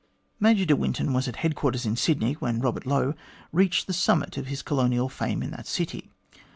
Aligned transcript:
Major 0.39 0.65
de 0.65 0.75
Winton 0.75 1.13
was 1.13 1.27
at 1.27 1.35
headquarters 1.35 1.85
in 1.85 1.95
Sydney 1.95 2.33
when 2.33 2.59
Kobert 2.59 2.87
Lowe 2.87 3.13
reached 3.51 3.85
the 3.85 3.93
summit 3.93 4.35
of 4.35 4.47
his 4.47 4.63
colonial 4.63 5.09
fame 5.09 5.43
in 5.43 5.51
that 5.51 5.67
city. 5.67 6.09